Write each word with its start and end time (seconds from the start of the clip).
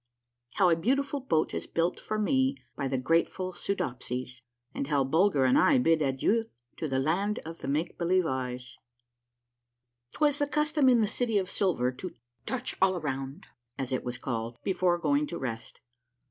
—HOW 0.55 0.69
A 0.71 0.75
BEAUTI 0.75 1.03
FUL 1.03 1.19
BOAT 1.19 1.53
IS 1.53 1.67
BUILT 1.67 1.99
FOR 1.99 2.17
ME 2.17 2.57
BY 2.75 2.87
THE 2.87 2.97
GRATEFUL 2.97 3.53
SOODOPSIES, 3.53 4.41
AND 4.73 4.87
HOW 4.87 5.03
BULGER 5.03 5.45
AND 5.45 5.59
I 5.59 5.77
BID 5.77 6.01
ADIEU 6.01 6.45
TO 6.75 6.87
THE 6.87 6.97
LAND 6.97 7.37
OF 7.45 7.59
THE 7.59 7.67
MAKE 7.67 7.99
BELIEVE 7.99 8.25
EYES. 8.25 8.77
'Twas 10.13 10.39
the 10.39 10.47
custom 10.47 10.89
in 10.89 11.01
the 11.01 11.07
City 11.07 11.37
of 11.37 11.47
Silver 11.47 11.91
to 11.91 12.15
"touch 12.47 12.75
all 12.81 12.95
around," 12.95 13.45
as 13.77 13.91
it 13.91 14.03
was 14.03 14.17
called, 14.17 14.57
before 14.63 14.97
going 14.97 15.27
to 15.27 15.37
rest. 15.37 15.81